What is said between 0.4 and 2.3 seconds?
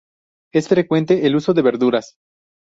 Es frecuente el uso de verduras.